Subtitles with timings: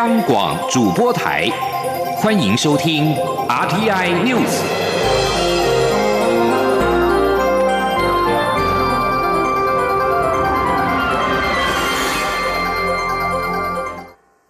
[0.00, 1.46] 央广主播台，
[2.16, 3.14] 欢迎收听
[3.46, 4.62] RTI News。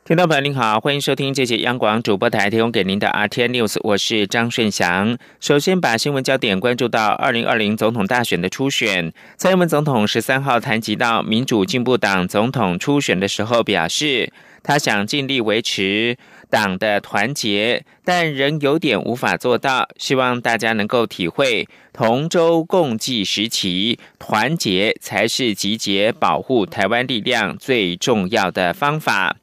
[0.05, 5.19] 听众朋友您好，欢迎收听这节央广主播台提供给您的 RTI News，我是张顺祥。
[5.41, 14.33] 首先把新闻焦点关注到二零二零总统大选的初选，蔡英文总统十三号谈及到民主进步党总统初选的时候，表示
[14.63, 16.17] 他想尽力维持
[16.49, 29.37] 党的团结，但仍有点无法做到，希望大家能够体会同舟共济时期，团结才是集结保护台湾力量最重要的方法。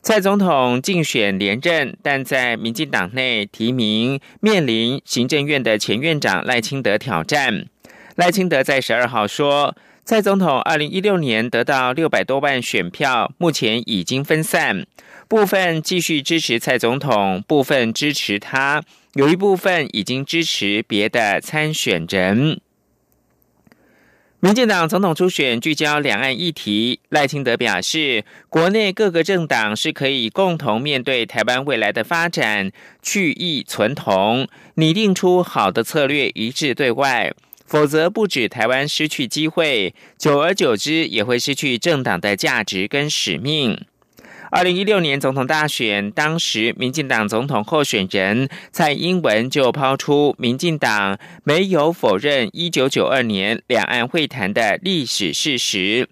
[0.00, 7.66] 蔡总统竞选连任，但在民进党内提名面临行政院的前院长赖清德挑战。
[8.14, 9.76] 赖清德在十二号说，
[10.08, 14.86] 蔡总统二零一六年得到六百多万选票，目前已经分散，
[15.28, 22.58] 部分继续支持蔡总统，部分支持他，有一部分已经支持别的参选人。
[24.40, 32.72] 民进党总统初选聚焦两岸议题，赖清德表示，国内各个政党是可以共同面对台湾未来的发展，
[33.02, 37.34] 去异存同，拟定出好的策略，一致对外。
[37.68, 43.84] 否则，不止台湾失去机会，久而久之也会失去政党的价值跟使命。
[44.50, 56.08] 二零一六年总统大选，当时民进党总统候选人蔡英文就抛出民进党没有否认一九九二年两岸会谈的历史事实，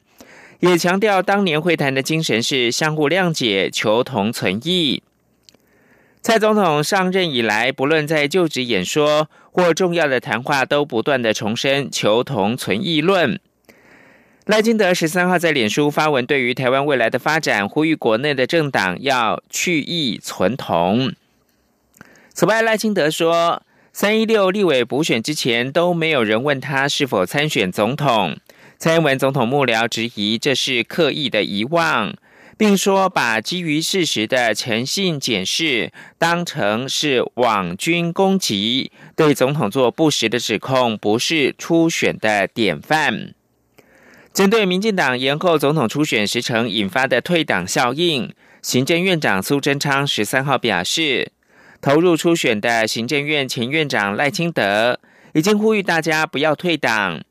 [0.61, 5.03] 也强调当年会谈的精神是相互谅解、求同存异。
[6.27, 13.39] 蔡总统上任以来，不论在就职演说或重要的谈话，都不断的重申求同存异论。
[14.47, 21.13] 赖金德十三号在脸书发文，对于台湾未来的发展，呼吁国内的政党要去异存同。
[22.35, 28.37] 此外，赖清德说，三一六立委补选之前都没有人问他是否参选总统。
[28.79, 32.13] 蔡英文总统幕僚质疑这是刻意的遗忘，
[32.59, 43.35] 并说把基于事实的诚信检视当成是网军攻击，对总统做不实的指控，不是初选的典范。
[44.33, 51.33] 针对民进党延后总统初选时程引发的退党效应，行政院长苏贞昌十三号表示，
[51.83, 54.99] 投入初选的行政院前院长赖清德
[55.35, 57.23] 已经呼吁大家不要退党。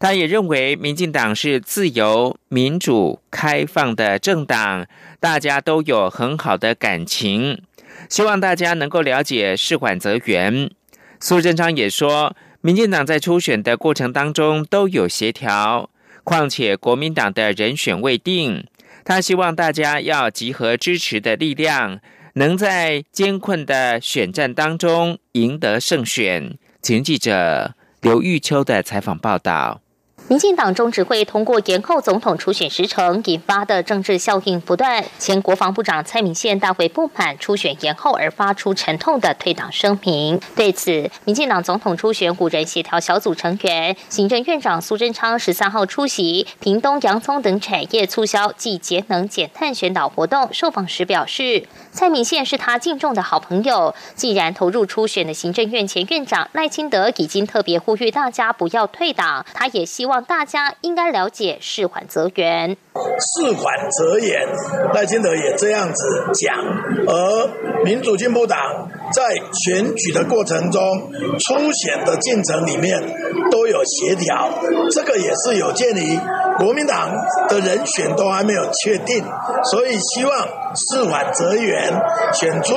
[0.00, 4.86] 他也认为民进党是自由、民主、开放的政党，
[5.18, 7.60] 大家都有很好的感情，
[8.08, 10.70] 希望大家能够了解事缓则圆。
[11.18, 15.90] 苏贞昌也说，民进党在初选的过程当中都有协调。
[16.22, 18.66] 况且国民党的人选未定，
[19.04, 21.98] 他希望大家要集合支持的力量，
[22.34, 26.56] 能在艰困的选战当中赢得胜选。
[26.80, 29.80] 请记者刘玉秋的采访报道。
[30.28, 35.02] 民进党中执会通过延后总统初选时程，引发的政治效应不断。
[35.18, 40.38] 前国防部长蔡明宪大会不满初选延后而发出沉痛的退党声明。
[40.54, 51.64] 对此，民进党总统初选五人协调小组成员、行政院长苏贞昌十三号出席屏东洋葱等产业促销暨节能减碳宣导活动，受访时表示，
[51.98, 53.92] 蔡明宪是他敬重的好朋友。
[54.14, 60.22] 既然投入初选的行政院前院长赖清德已经特别呼吁大家不要退党，他也希望。
[60.22, 62.76] 大家应该了解“事缓则圆
[63.18, 64.46] ”，“事缓则圆”。
[64.94, 66.04] 赖清德也这样子
[66.34, 66.54] 讲，
[67.08, 67.50] 而
[67.84, 68.60] 民主进步党
[69.12, 71.10] 在选举的过程中、
[71.40, 73.02] 初选的进程里面
[73.50, 74.52] 都有协调，
[74.92, 76.16] 这个也是有鉴于
[76.58, 77.12] 国民党
[77.48, 79.24] 的人选都还没有确定，
[79.70, 80.32] 所以希望
[80.74, 81.92] “事缓则圆”，
[82.34, 82.74] 选出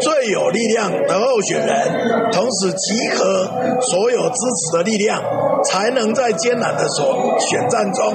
[0.00, 3.46] 最有力量的候选人，同时集合
[3.82, 5.22] 所有支持的力量，
[5.62, 6.70] 才能在艰难。
[6.70, 8.14] 的所选战中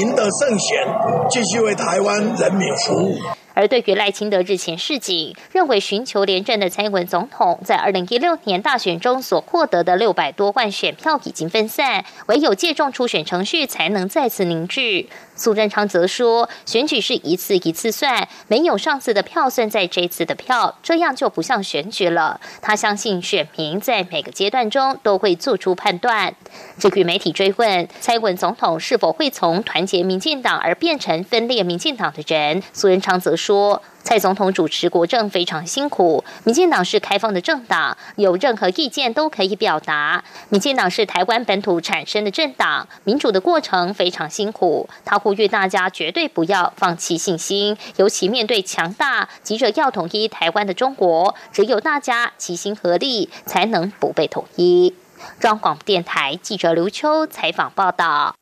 [0.00, 0.84] 赢得胜选，
[1.30, 3.18] 继续为台湾人民服务。
[3.56, 15.08] 而对于赖清德日前示警，认为寻求连任的蔡英文总统在二零一六年大选中所获得的六百多万选票已经分散，唯有借重初选程序才能再次凝聚。
[15.36, 22.40] 苏贞昌则说，选举是一次一次算，没有上次的票算在这次的票，这样就不像选举了。
[22.60, 26.34] 他相信选民在每个阶段中都会做出判断。
[26.78, 33.82] 至于媒体追问蔡英文总统是否会从团结民进党而变成分裂民进党的人，苏仁昌则说。
[34.04, 36.22] 蔡总统主持国政非常辛苦。
[36.44, 40.22] 民进党是开放的政党，有任何意见都可以表达。
[40.50, 44.86] 民进党是台湾本土产生的政党，民主的过程非常辛苦。
[45.06, 54.94] 他呼吁大家绝对不要放弃信心，尤其面对强大、急着要统一台湾的中国，只有大家齐心合力，才能不被统一。
[55.40, 58.34] 中央广播电台记者刘秋采访报道。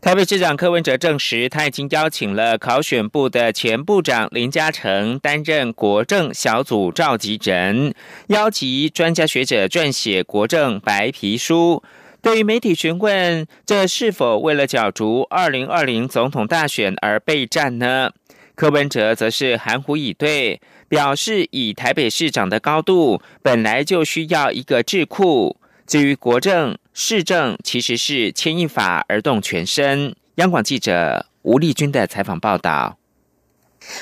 [0.00, 7.92] 台北市长柯文哲证实，他已经邀请了考选部的前部长林嘉诚担任国政小组召集人，
[8.28, 11.82] 邀集专家学者撰写国政白皮书。
[12.22, 18.10] 对于媒体询问这是否为了角逐二零二零总统大选而备战呢？
[18.54, 25.58] 柯文哲则是含糊以对，表示以台北市长的高度，本来就需要一个智库。
[25.86, 26.78] 至于国政。
[27.02, 30.14] 市政其实是牵一发而动全身。
[30.34, 32.98] 央广记者吴丽君的采访报道。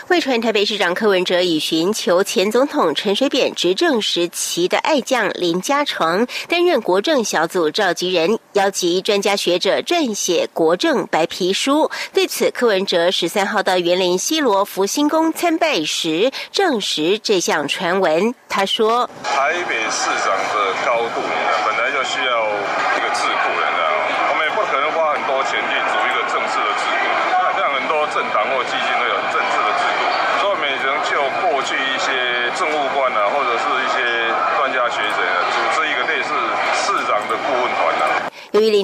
[0.08, 11.88] 汇传台北市长柯文哲已寻求前总统陈水扁执政时期的爱将林嘉诚担任国政小组召集人，邀集专家学者撰写国政白皮书。
[12.12, 18.34] 对此，柯文哲十三号到园林西罗福星宫参拜时，证实这项传闻。
[18.48, 21.22] 他说：“台北市长的高度
[21.64, 22.47] 本来就需要。”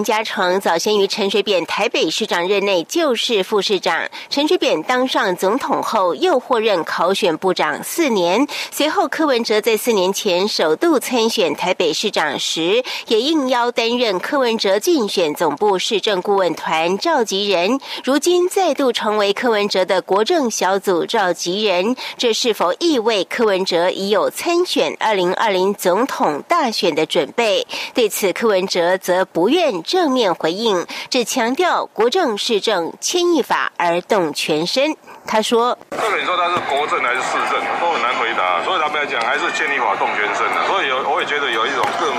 [0.05, 8.47] 嘉诚早先于陈水扁台北市长任内就是副市长，陈水扁当上总统后又获任考选部长四年。
[8.71, 17.81] 随后柯文哲在四年前首度参选台北市长时，也应邀担任柯文哲竞选总部市政顾问团召集人。
[18.05, 27.67] 如今再度成为柯文哲的国政小组召集人，这是否意味柯文哲已有参选二零二零总统大选的准备？
[27.95, 29.55] 对此，柯文哲则不。
[29.55, 34.97] 愿正面回应，只强调国政市政牵一发而动全身。
[35.25, 38.61] 他说：“这个你说他是国政还是市政，都很难回答。
[38.65, 40.67] 所以他们来讲，还是牵一发动全身的。
[40.67, 42.11] 所以有，我也觉得有一种更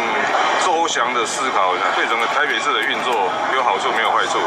[0.65, 3.13] 周详的思考，对整个台北市的运作
[3.53, 4.39] 有好处，没有坏处。”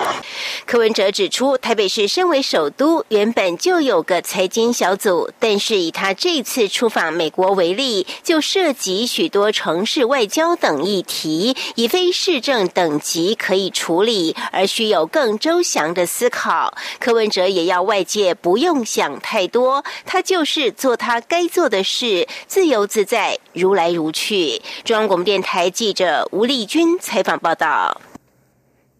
[0.68, 16.74] 柯文哲指出，台北市身为首都，原本就有个财经小组，但是以他这次出访美国为例，就涉及许多城市外交等议题，以非市政等级可以处理，而需有更周详的思考。
[17.00, 24.60] 柯文哲也要外界不用想太多，他就是做他该做的事，自由自在，如来如去。
[24.84, 27.98] 中央广播电台记者吴丽君采访报道。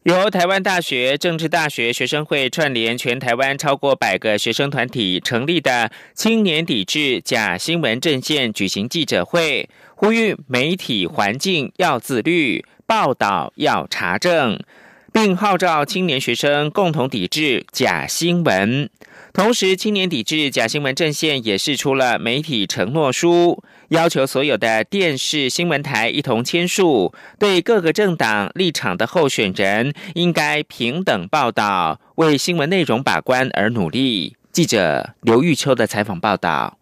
[0.09, 14.59] 由台湾大学政治大学学生会串联全台湾超过百个学生团体成立的青年抵制假新闻阵线举行记者会，呼吁媒体环境要自律，报道要查证，
[15.13, 18.89] 并号召青年学生共同抵制假新闻。
[19.39, 23.63] 同时，青年抵制假新闻阵线也释出了媒体承诺书。
[23.91, 34.35] 要求所有的电视新闻台一同签署，对各个政党立场的候选人应该平等报道，为新闻内容把关而努力。
[34.51, 36.77] 记者刘玉秋的采访报道。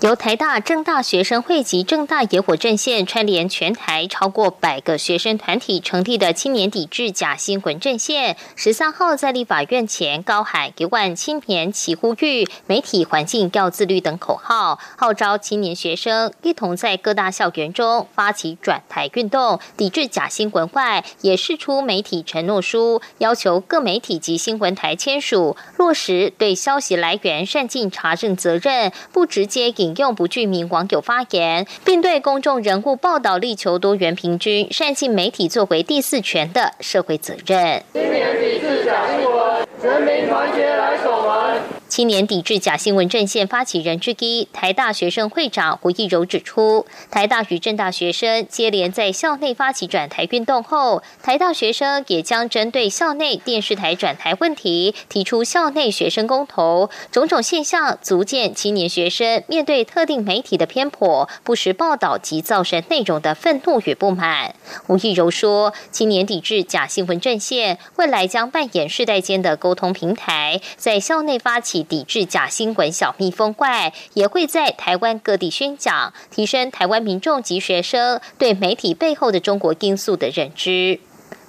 [0.00, 29.89] 由台大、政大学生会及政大野火阵线串联全台超过百个学生团体成立的青年抵制假新闻阵线，十三号在立法院前高喊一万青年齐呼吁，媒体环境要自律等口号，号召青年学生一同在各大校园中发起转台运动，抵制假新闻外，也释出媒体承诺书，要求各媒体及新闻台签署，落实对消息来源善尽查证责任，不直接引。
[29.90, 37.82] 引用不具名网友发言，并对公众人物报道力求多元平均，善尽媒体作为第四权的社会责任。
[37.92, 41.79] 今年抵制假新闻，人民团结来守门。
[42.00, 64.54] 青年抵制假新闻阵线发起人之一，台大学生会长胡义柔指出，台大与政大学生接连在校内发起转台运动后，台大学生也将针对校内电视台转台问题提出校内学生公投，种种现象足见青年学生面对特定媒体的偏颇、不实报道及造成内容的愤怒与不满。
[64.86, 71.80] 胡义柔说，今年抵制假新闻阵线未来将扮演世代间的沟通平台，在校内发起。
[71.90, 81.00] 抵制假新闻小蜜蜂怪也会在台湾各地宣讲，提升台湾民众及学生对媒体背后的中国因素的认知。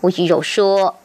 [0.01, 1.00] 吴玉柔说。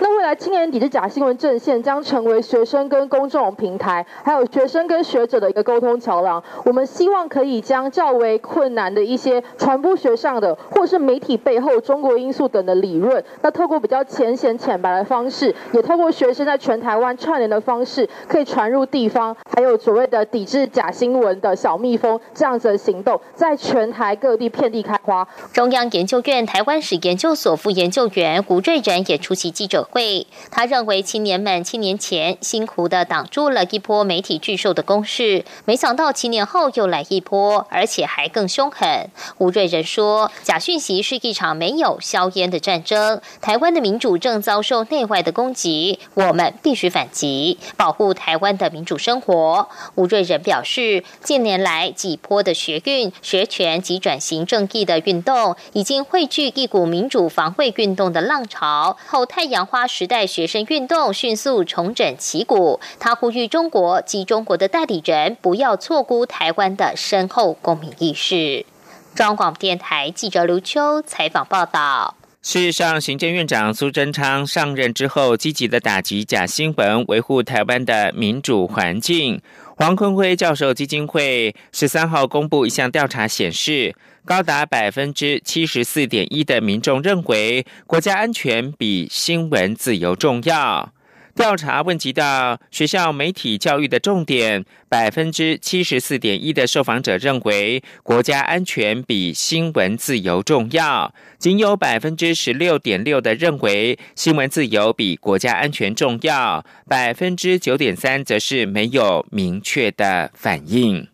[0.00, 6.42] 那未来青年抵制假新闻阵线将成为学生跟公众平台，还有学生跟学者的一个沟通桥梁。
[6.64, 25.26] 我们希望可以将较为困难的一些传播学上的，或是媒体背后中国因素等的理论，那透过比较浅显浅白的方式，也透过学生在全台湾串联的方式，可以传入地方，还有所谓的抵制假新闻的小蜜蜂这样子的行动，在全台各地遍地开花。
[25.52, 39.10] 中央研究院台湾史研究所副研究员吴瑞仁也出席记者会，他认为青年们七年前辛苦的挡住了一波媒体巨兽的攻势，没想到七年后又来一波，而且还更凶狠。
[39.38, 49.68] 吴瑞仁说，假讯息是一场没有硝烟的战争，台湾的民主正遭受内外的攻击，我们必须反击，保护台湾的民主生活。
[49.94, 62.80] 吴瑞仁表示，近年来几波的学运、学权及转型正义的运动，已经汇聚一股民主防卫运动的浪潮，后太阳花时代学生运动迅速重整旗鼓。
[62.98, 68.66] 他呼吁中国及中国的代理人不要错估台湾的深厚公民意识。
[69.14, 72.16] 中广电台记者刘秋采访报道。
[72.42, 79.42] 事实上，行政院长苏贞昌上任之后，积极的打击假新闻，维护台湾的民主环境。
[79.76, 90.92] 黄坤辉教授基金会十三号公布一项调查显示，高达百分之七十四点一的民众认为国家安全比新闻自由重要。
[91.36, 111.06] 调查问及到学校媒体教育的重点，百分之七十四点一的受访者认为国家安全比新闻自由重要，仅有百分之十六点六的认为新闻自由比国家安全重要，百分之九点三则是没有明确的反应。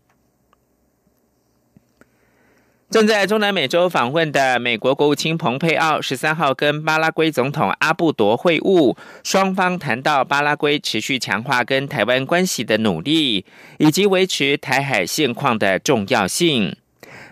[2.92, 8.94] 正在中南美洲访问的美国国务卿蓬佩奥十三号跟巴拉圭总统阿布多会晤，
[9.24, 13.46] 双方谈到巴拉圭持续强化跟台湾关系的努力，
[13.78, 16.76] 以及维持台海现况的重要性。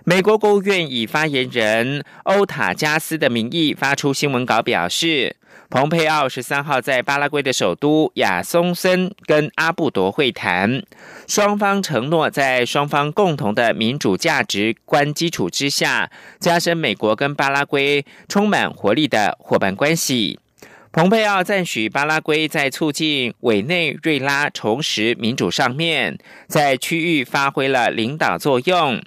[0.05, 5.37] 美国国务院以发言人欧塔加斯的名义发出新闻稿表示。
[5.70, 10.82] 蓬佩奥十三号在巴拉圭的首都亚松森跟阿布多会谈，
[11.28, 16.10] 双方承诺在双方共同的民主价值观基础之下，
[16.40, 20.40] 加深美国跟巴拉圭充满活力的伙伴关系。
[20.90, 29.00] 蓬佩奥赞许巴拉圭在促进委内瑞拉重拾民主上面，在区域发挥了领导作用。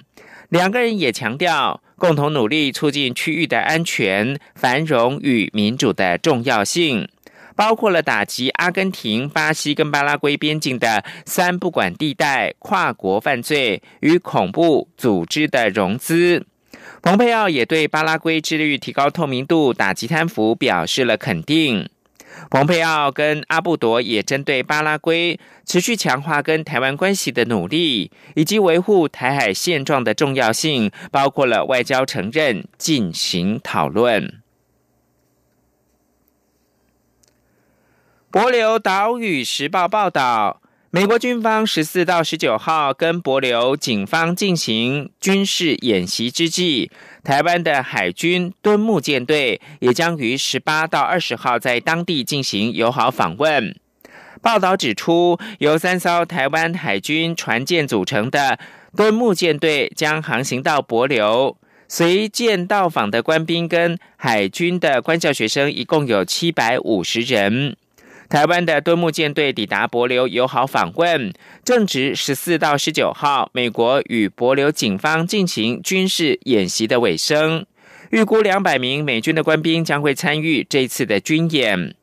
[0.48, 1.82] 两个人也强调。
[1.96, 7.08] 共同努力促进区域的安全、繁荣与民主的重要性，
[7.54, 16.44] 包括了打击阿根廷、巴西跟巴拉圭边境的“三不管”地带跨国犯罪与恐怖组织的融资。
[17.00, 21.88] 蓬佩奥也对巴拉圭致力于提高透明度、打击贪腐表示了肯定。
[22.50, 34.40] 蓬佩奥跟阿布多也针对巴拉圭持续强化跟台湾关系的努力，以及维护台海现状的重要性，包括了外交承认进行讨论。
[38.30, 40.60] 博流岛屿时报报道。
[40.94, 46.88] 美国军方十四到十九号跟博流警方进行军事演习之际，
[47.24, 53.74] 台湾的海军敦木舰队也将于十八到二十号在当地进行友好访问。
[54.40, 58.60] 报道指出，由三艘台湾海军船舰组成的
[58.96, 61.56] 敦木舰队将航行到博流，
[61.88, 67.76] 随舰到访的官兵跟海军的官校学生一共有七百五十人。
[68.34, 71.32] 台湾的敦木舰队抵达帛琉友好访问，
[71.64, 77.64] 正值十四到十九号，美国与帛琉警方进行军事演习的尾声。
[78.10, 81.94] 预估两百名美军的官兵将会参与这次的军演。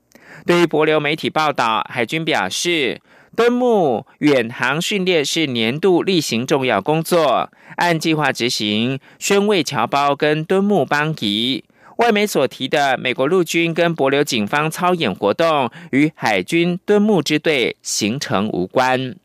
[0.46, 3.02] 对于帛琉媒体报道，海军表示，
[3.36, 11.66] 敦木远航训练是年度例行重要工作，按计划执行，宣慰侨胞跟敦木邦谊。
[12.02, 19.16] 外媒所提的美国陆军跟柏流警方操演活动，与海军敦木支队形成无关。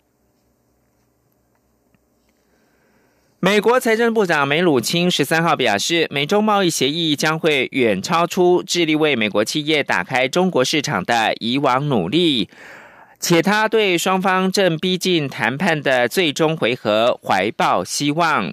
[3.40, 12.50] 美国财政部长梅鲁钦十三号表示，美中贸易协议将会远超出致力为美国企业打开中国市场的以往努力，
[13.18, 18.52] 且他对双方正逼近谈判的最终回合怀抱希望。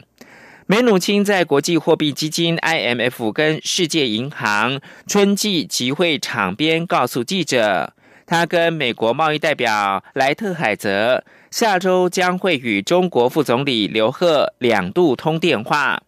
[0.74, 7.94] 梅努钦在国际货币基金 （IMF） 跟世界银行春季集会场边告诉记者，
[8.26, 16.02] 他跟美国贸易代表莱特海泽下周将会与中国副总理刘鹤两度通电话。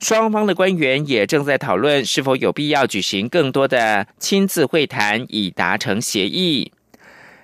[0.00, 6.72] 双方的官员也正在讨论是否有必要举行更多的亲自会谈，以达成协议。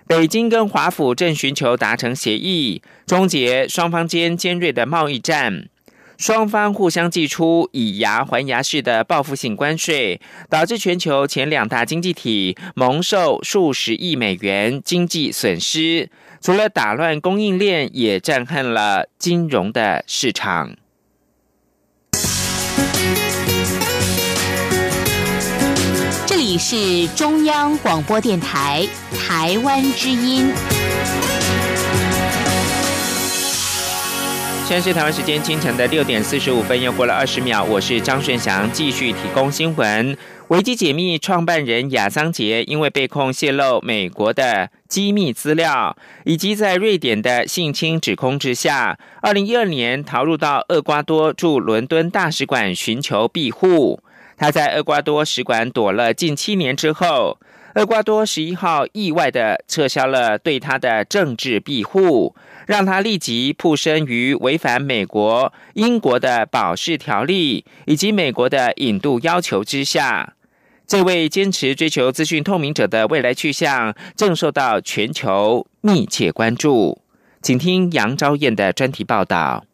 [0.09, 5.69] 北京跟华府正寻求达成协议，终结双方间尖锐的贸易战。
[6.19, 16.09] 双方互相寄出以牙还牙式的报复性关税，导致全球前两大经济体蒙受数十亿美元经济损失。
[16.41, 20.77] 除了打乱供应链，也震撼了金融的市场。
[26.27, 28.87] 这里是中央广播电台
[29.19, 30.53] 台湾之音。
[34.67, 37.63] 现在是台湾时间清晨的六点四十五分，又过了二十秒。
[37.63, 40.19] 我是张顺祥，继续提供新闻。
[40.49, 54.01] 维基解密创办人亚桑杰因为被控泄露美国的机密资料，以及在瑞典的性侵指控之下，二零一二年逃入到厄瓜多驻伦敦大使馆寻求庇护。
[54.37, 57.39] 他在厄瓜多使馆躲了近七年之后。
[57.77, 62.35] 厄瓜多十一号意外的撤销了对他的政治庇护，
[62.67, 70.35] 让他立即扑身于违反美国、英国的保释条例以及美国的引渡要求之下。
[70.87, 77.01] 这位坚持追求资讯透明者的未来去向，正受到全球密切关注。
[77.43, 79.65] 请听杨昭燕的专题报道。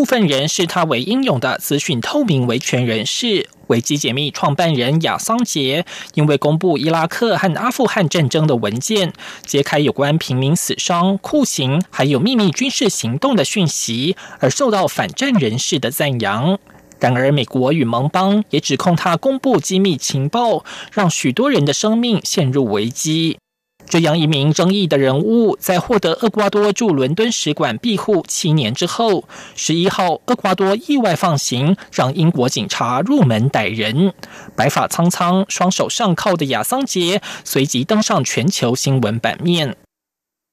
[0.00, 9.12] 部分人视他为英勇的资讯透明维权人士，维基解密创办人亚桑杰，因为公布伊拉克和阿富汗战争的文件，
[9.44, 16.58] 揭开有关平民死伤、酷刑还有秘密军事行动的讯息，而受到反战人士的赞扬。
[16.98, 20.64] 然而，美国与盟邦也指控他公布机密情报，
[20.94, 23.36] 让许多人的生命陷入危机。
[23.90, 29.24] 这样一名争议的人物，在获得厄瓜多驻伦敦使馆庇护七年之后，
[29.56, 34.14] 十一号，厄瓜多意外放行，让英国警察入门逮人。
[34.54, 39.76] 白发苍苍、双手上铐的亚桑杰随即登上全球新闻版面。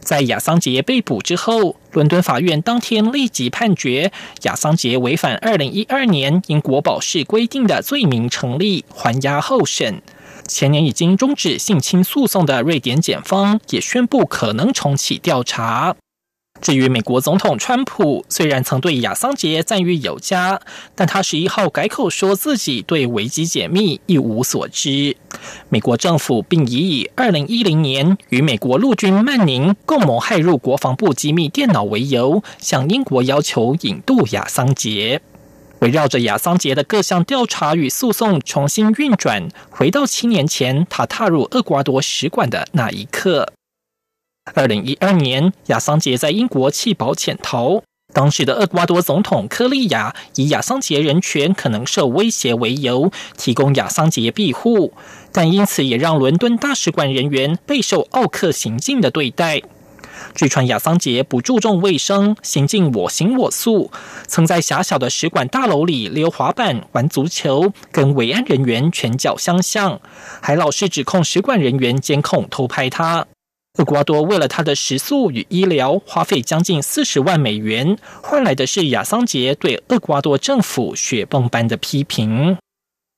[0.04, 4.12] 在亚桑杰被捕之后，伦敦法院当天立即判决
[4.44, 10.02] 亚桑杰违反二零一二年英国保释规定的罪名成立，还押候审。
[10.48, 15.96] 前年已经终止性侵诉讼的瑞典检方也宣布可能重启调查。
[16.60, 20.60] 至于美国总统川普，虽然曾对亚桑杰赞誉有加，
[20.96, 25.16] 但他十一号改口说自己对维基解密一无所知。
[25.70, 35.22] 美国政府并已以二零一零年与美国陆军曼宁共谋害入国防部机密电脑为由，向英国要求引渡亚桑杰。
[35.80, 43.54] 围绕着亚桑杰的各项调查与诉讼重新运转，回到七年前他踏入厄瓜多使馆的那一刻。
[44.56, 54.94] 二零一二年，亚桑杰在英国弃保潜逃，当时的厄瓜多总统科利亚以亚桑杰人权可能受威胁为由，提供亚桑杰庇护，
[55.32, 59.62] 但因此也让伦敦大使馆人员备受奥克行径的对待。
[60.36, 63.92] 据传亚桑杰不注重卫生，行径我行我素，
[64.28, 70.00] 曾在狭小的使馆大楼里溜滑板、玩足球，跟维安人员拳脚相向，
[70.42, 73.26] 还老是指控使馆人员监控偷拍他。
[73.80, 82.58] 厄瓜多为了他的食宿与医疗，花费将近四十万美元，换来的是亚桑杰对厄瓜多政府雪崩般的批评。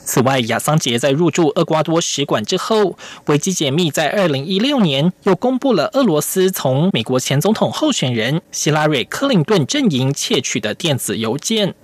[0.04, 11.76] 此外，亚桑杰在入驻厄瓜多使馆之后，维基解密在二零一六年又公布了俄罗斯从美国前总统候选人希拉瑞·克林顿阵营窃取的电子邮件。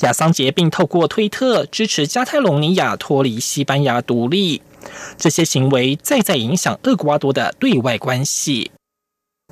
[0.00, 4.62] 亚桑杰并透过推特支持加泰隆尼亚脱离西班牙独立，
[5.18, 8.70] 这些行为再在影响厄瓜多的对外关系。《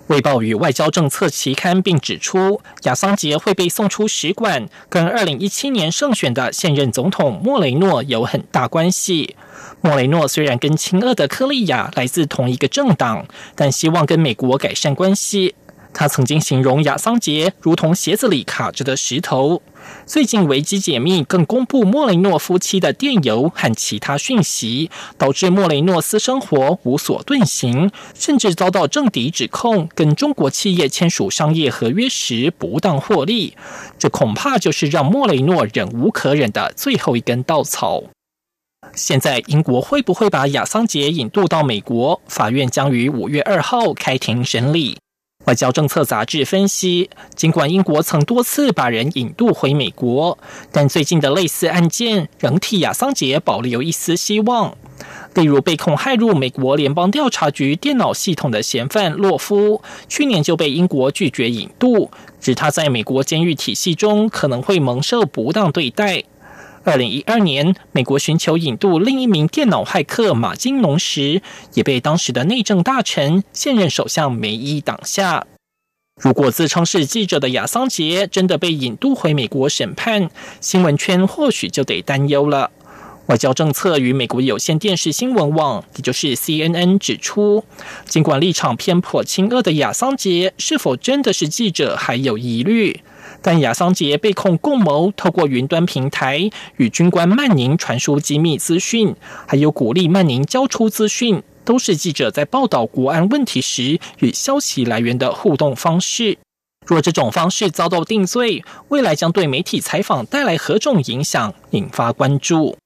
[0.09, 9.37] 卫报》与外交政策期刊并指出，亚桑杰会被送出使馆，跟2017年胜选的现任总统莫雷诺有很大关系。
[9.81, 15.55] 莫雷诺虽然跟亲俄的科利亚来自同一个政党，但希望跟美国改善关系。
[15.95, 19.63] 他曾经形容亚桑杰如同鞋子里卡着的石头。
[20.07, 33.57] 最近维基解密更公布莫雷诺夫妻的电邮和其他讯息，导致莫雷诺私生活无所遁形，甚至遭到政敌指控跟中国企业签署商业合约时不当获利。
[33.99, 38.05] 这恐怕就是让莫雷诺忍无可忍的最后一根稻草。
[38.95, 42.21] 现在英国会不会把亚桑杰引渡到美国？
[42.29, 44.97] 法院将于五月二号开庭审理。
[45.47, 50.39] 外交政策杂志分析，尽管英国曾多次把人引渡回美国，
[50.71, 54.77] 但最近的类似案件仍替亚桑杰保留一丝希望。
[55.35, 66.23] 例如被控害入美国联邦调查局电脑系统的嫌犯洛夫，去年就被英国拒绝引渡，指他在美国监狱体系中可能会蒙受不当对待。
[66.85, 71.41] 二零一二年，美国寻求引渡另一名电脑骇客马金农时，
[71.75, 75.47] 也被当时的内政大臣、现任首相梅伊挡下。
[76.21, 80.29] 如果自称是记者的亚桑杰真的被引渡回美国审判，
[80.61, 82.71] 新闻圈或许就得担忧了。
[83.27, 87.65] 外交政策与美国有线电视新闻网，也就是 CNN 指出，
[88.05, 93.01] 尽管立场偏颇亲俄的亚桑杰是否真的是记者还有疑虑。
[93.43, 99.15] 但亚桑杰被控共谋，透过云端平台与军官曼宁传输机密资讯，
[99.47, 106.39] 还有鼓励曼宁交出资讯，都是记者在报道国安问题时与消息来源的互动方式。
[106.87, 112.77] 若这种方式遭到定罪，未来将对媒体采访带来何种影响，引发关注。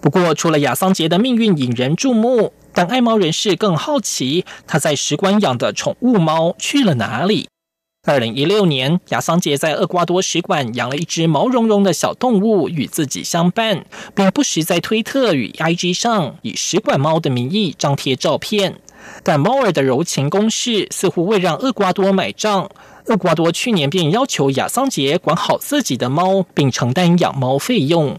[0.00, 7.48] 不过，除了亚桑杰的命运引人注目，但爱猫人士更好奇他在使馆养的宠物猫去了哪里。
[8.08, 18.80] 二零一六年，亚桑杰在厄瓜多使馆养了一只毛茸茸的小动物与自己相伴，并不时在推特与 IG 上以使馆猫的名义张贴照片。
[19.22, 22.70] 但猫儿的柔情攻势似乎未让厄瓜多买账。
[23.08, 28.18] 厄瓜多去年便要求亚桑杰管好自己的猫，并承担养猫费用。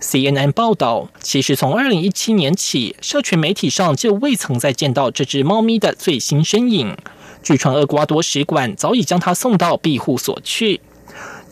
[0.00, 6.96] CNN 报道，其实从二零一七年起，社群媒体上就未曾再见到这只猫咪的最新身影。
[7.42, 10.80] 据传，厄瓜多使馆早已将他送到庇护所去。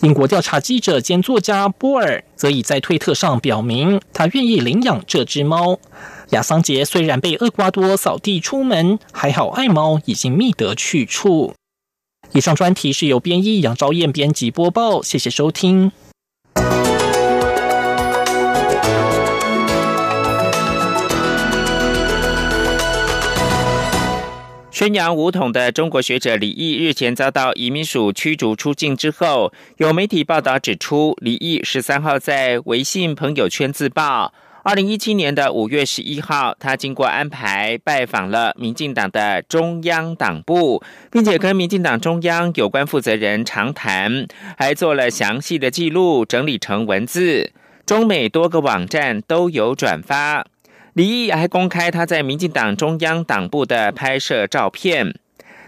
[0.00, 5.80] 英国调查记者兼作家波尔则已在推特上表明，他愿意领养这只猫。
[6.30, 11.54] 亚桑杰虽然被厄瓜多扫地出门，还好爱猫已经觅得去处。
[12.32, 15.90] 以上专题是由编译杨昭燕编辑播报，谢谢收听。
[24.78, 47.50] 宣扬武统的中国学者李毅日前遭到移民署驱逐出境之后，有媒体报道指出，李毅十三号在微信朋友圈自曝，二零一七年的五月十一号，他经过安排拜访了民进党的中央党部，并且跟民进党中央有关负责人长谈，还做了详细的记录，整理成文字，
[47.84, 50.46] 中美多个网站都有转发。
[50.98, 55.14] 李毅还公开他在民进党中央党部的拍摄照片。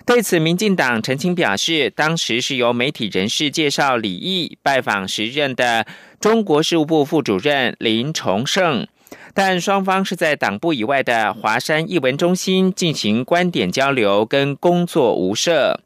[0.05, 5.87] 对此，民进党澄清表示，当时是由媒体人士介绍李毅拜访时任的
[6.19, 8.88] 中国事务部副主任林崇胜，
[9.33, 15.79] 但双方是在党部以外的华山艺文中心进行观点交流跟工作无涉。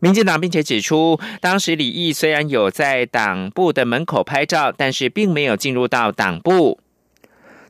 [0.00, 6.80] 民进党并且指出，当时李毅虽然有在党部的门口拍照，但是并没有进入到党部。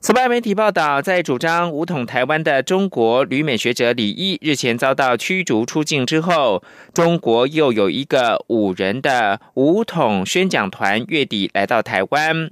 [0.02, 6.62] 此外，媒体报道，在主张武统台湾的中国旅美学者李毅日前遭到驱逐出境之后，
[6.94, 12.50] 中国又有一个五人的武统宣讲团月底来到台湾。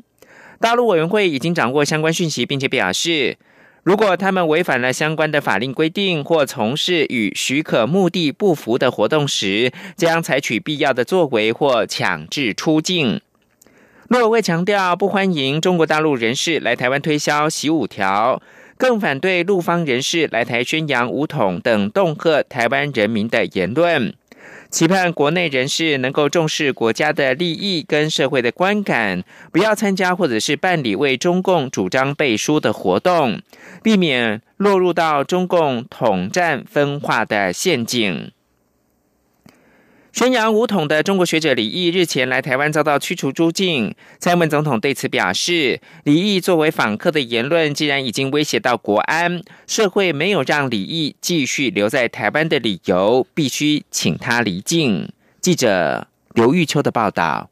[0.61, 3.39] 大陆委员会已经掌握相关讯息，并且表示，
[3.83, 13.23] 如果他们违反了相关的法令规定或从事与许可目的不符的活动时，将采取必要的作为或强制出境。
[14.09, 18.41] 陆委会强调，不欢迎中国大陆人士来台湾推销“习五条”，
[18.79, 24.15] 更反对陆方人士来台宣扬“武统”等恫吓台湾人民的言论。
[24.71, 33.43] 期盼国内人士能够重视国家的利益跟社会的观感，不要参加或者是办理为中共主张背书的活动，
[33.83, 38.33] 避免落入到中共统战分化的陷阱。
[40.19, 55.09] 宣扬武统的中国学者李毅日前来台湾遭到驱逐出境，蔡英文总统对此表示，李毅作为访客的言论既然已经威胁到国安，社会没有让李毅继续留在台湾的理由，必须请他离境。
[55.41, 57.49] 记者刘玉秋的报道。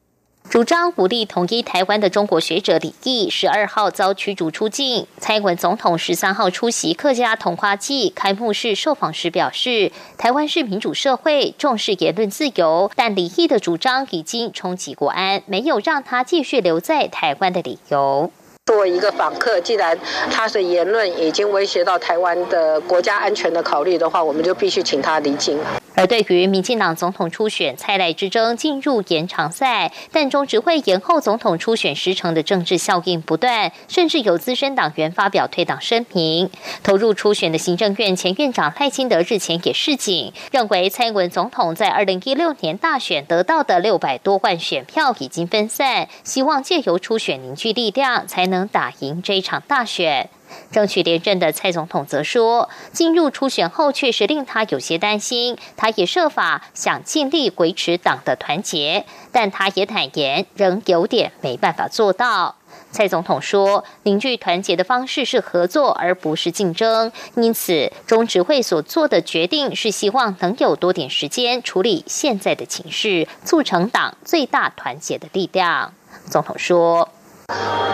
[0.49, 5.07] 主张武力统一台湾的中国学者李毅，十二号遭驱逐出境。
[5.19, 18.31] 蔡英文总统十三号出席客家童话季开幕式受访时表示，台湾是民主社会，重视言论自由，但李毅的主张已经冲击国安，没有让他继续留在台湾的理由。
[18.67, 19.99] 作为一个访客，既然
[20.31, 25.59] 他的言论已经威胁到台湾的国家安全的考虑的话，我们就必须请他离境。
[25.97, 36.51] 而对于民进党总统初选蔡赖之争进入延长赛，但中执会延后总统初选时程的政治效应不断，甚至有资深党员发表退党声明。
[36.83, 50.29] 投入初选的行政院前院长赖清德日前也示警，认为蔡英文总统在二零一六年大选得到的六百多万选票已经分散，希望借由初选凝聚力量，才能打赢这一场大选。
[50.71, 62.57] 争取连任的蔡总统则说，进入初选后确实令他有些担心，他也设法想尽力维持党的团结，但他也坦言仍有点没办法做到。
[62.91, 67.13] 蔡总统说，凝聚团结的方式是合作，而不是竞争。
[67.35, 75.93] 因此，中执会所做的决定是希望能有多点时间处理现在的情势，促成党最大团结的力量。
[76.31, 77.09] 总统说。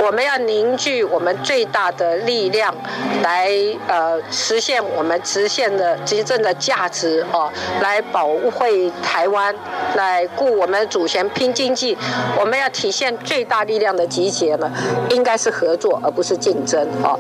[0.05, 2.75] 我们要凝聚我们最大的力量，
[3.23, 3.49] 来
[3.87, 9.55] 呃实现我们实现的执政的价值哦，来保卫台湾，
[9.95, 11.97] 来顾我们主权拼经济。
[12.38, 14.71] 我们要体现最大力量的集结呢，
[15.11, 17.19] 应该是合作而不是竞争哦。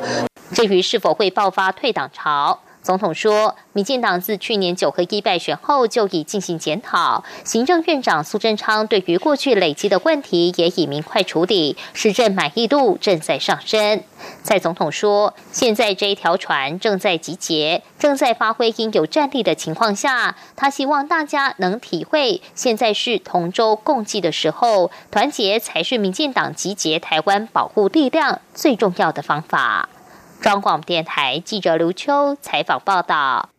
[0.52, 2.58] 至于是否会爆发退党潮？
[2.82, 14.02] 总统说，民进党自去年九合一败选后就已进行检讨，行政院长苏贞昌对于过去累积的问题也已明快处理，施政满意度正在上升。
[14.42, 29.88] 蔡总统说，现在这一条船正在集结，正在发挥应有战力的情况下，他希望大家能体会，现在是同舟共济的时候，团结才是民进党集结台湾保护力量最重要的方法。
[30.42, 33.50] 中广电台记者卢秋采访报道：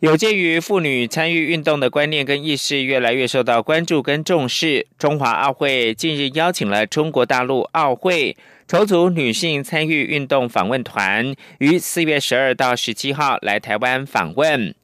[0.00, 8.36] 有鉴于妇女参与运动的观念跟意识越来越受到关注跟重视，中华奥会近日邀请了中国大陆奥会
[8.68, 14.74] 筹组女性参与运动访问团，于四月十二到十七号来台湾访问。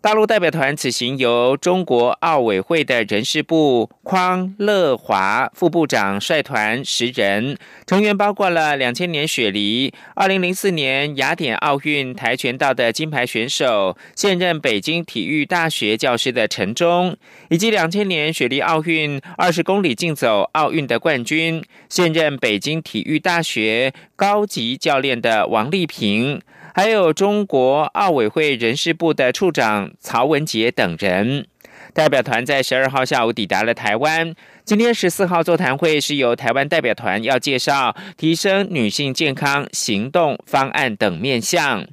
[0.00, 17.16] 大陆代表团此行由中国奥委会的人事部匡乐华副部长率团十人，成员包括了两千年雪梨、二零零四年雅典奥运跆拳道的金牌选手、现任北京体育大学教师的陈忠，
[17.50, 26.40] 以及两千年雪梨奥运二十公里竞走奥运的冠军、现任北京体育大学高级教练的王丽萍。
[26.78, 31.48] 还有中国奥委会人事部的处长曹文杰等人，
[31.92, 34.32] 代表团在十二号下午抵达了台湾。
[34.64, 41.84] 今天十四号座谈会是由台湾代表团要介绍提升女性健康行动方案等面向。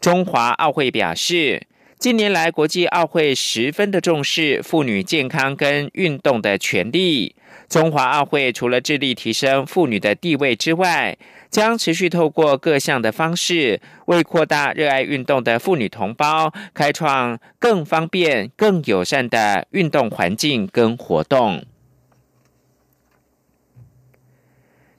[0.00, 1.68] 中华奥会表示，
[2.00, 7.36] 近年来国际奥会十分的重视妇女健康跟运动的权利。
[7.68, 11.16] 中华奥会除了致力提升妇女的地位之外，
[11.54, 21.64] 将持续透过各项的方式，为扩大热爱运动的妇女同胞，开创更方便、更友善的运动环境跟活动。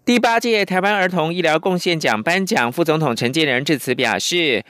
[0.06, 4.63] 第八届台湾儿童医疗贡献奖颁奖，副总统陈建仁致辞表示，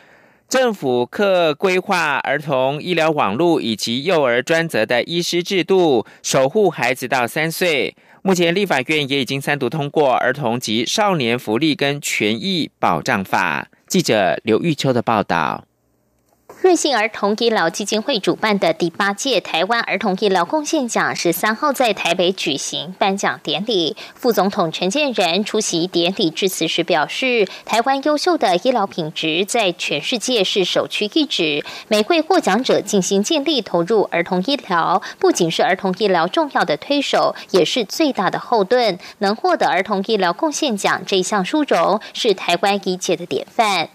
[0.50, 7.96] 政府可规划儿童医疗网络以及幼儿专责的医师制度，守护孩子到三岁。
[8.26, 13.68] 目前立法院也已经三读通过《儿童及少年福利跟权益保障法》。
[13.88, 15.66] 记者刘玉秋的报道。
[16.62, 31.64] 瑞幸儿童医疗基金会主办的第八届台湾儿童医疗贡献奖十三号在台北举行颁奖典礼，副总统陈建仁出席典礼致辞时表示，台湾优秀的医疗品质在全世界是首屈一指。
[31.88, 38.98] 每位获奖者尽心尽力投入儿童医疗，不仅是儿童医疗重要的推手，也是最大的后盾。
[39.20, 43.90] 能获得儿童医疗贡献奖这一项殊荣，是台湾医界的典范。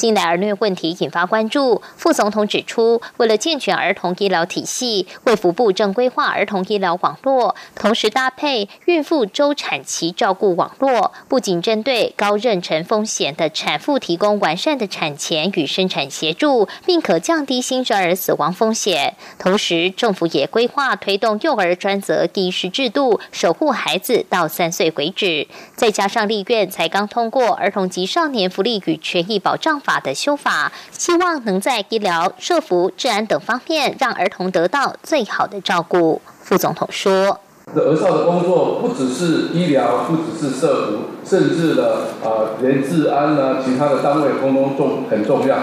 [0.00, 19.14] 近来儿虐问题引发关注，副总统指出，为了健全儿童医疗体系，卫福部正规划儿童医疗网络，同时搭配孕妇周产期照顾网络，不仅针对高妊娠风险的产妇提供完善的产前与生产协助，并可降低新生儿死亡风险。
[19.38, 25.46] 同时，政府也规划推动幼儿专责医师制度，守护孩子到三岁为止。
[25.76, 29.88] 再加上立院才刚通过《儿童及少年福利与权益保障法》。
[29.90, 36.22] 法的修法，希望能在医疗、社福、治安等方面，让儿童得到最好的照顾。
[36.44, 37.40] 副总统说
[37.74, 45.56] ：“儿少的工作不只是医疗，不只是社福，甚至的啊，连治安呢，其他的单位通通重很重要。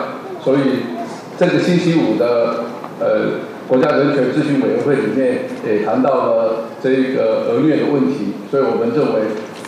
[0.44, 0.60] 所以
[1.38, 2.66] 这个星期五的
[3.00, 8.34] 呃国家人权咨询委员会里面也谈到了这个儿虐的问题。
[8.52, 9.22] 所以我们认为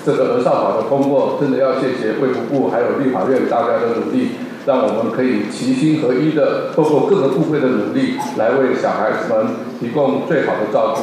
[0.06, 4.32] 这个儿少法的通过，真的要谢谢卫福部还有立法院大家的努力。”
[4.69, 11.01] 让我们可以齐心合一的，透过各个部会的努力，来为小孩子们提供最好的照顾。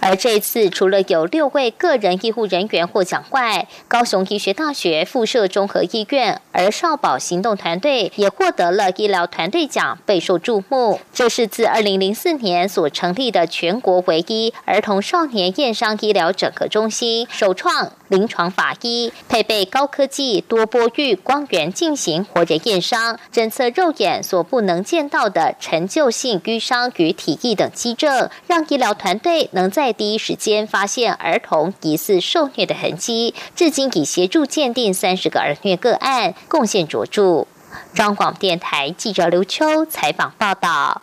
[0.00, 11.00] 而这次，除了有六位个人医护人员获奖外，高雄医学大学附设综合医院儿少保行动团队也获得了医疗团队奖，备受注目。
[11.12, 17.92] 这是自二零零四年所成立的全国唯一儿童少年验伤医疗整合中心，首创。
[18.08, 33.34] 临床法医，配备高科技多波域光源进行活人验伤，侦测肉眼所不能见到的陈旧性瘀伤与体液等基症，让医疗团队能在第一时间发现儿童疑似受虐的痕迹。
[33.56, 37.46] 至今已协助鉴定三十个儿虐个案，贡献卓著。
[37.92, 41.02] 中广电台记者刘秋采访报道。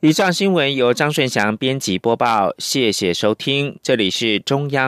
[0.00, 4.86] 以上新闻由张顺祥编辑播报，谢谢收听，这里是中央。